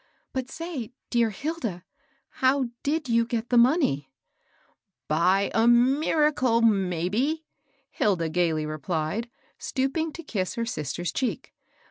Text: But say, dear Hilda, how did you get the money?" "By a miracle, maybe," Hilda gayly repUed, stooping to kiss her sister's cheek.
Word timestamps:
But 0.33 0.49
say, 0.49 0.93
dear 1.11 1.29
Hilda, 1.29 1.83
how 2.41 2.69
did 2.81 3.07
you 3.07 3.23
get 3.23 3.49
the 3.49 3.55
money?" 3.59 4.09
"By 5.07 5.51
a 5.53 5.67
miracle, 5.67 6.63
maybe," 6.63 7.45
Hilda 7.91 8.27
gayly 8.29 8.65
repUed, 8.65 9.29
stooping 9.59 10.11
to 10.13 10.23
kiss 10.23 10.55
her 10.55 10.65
sister's 10.65 11.11
cheek. 11.11 11.53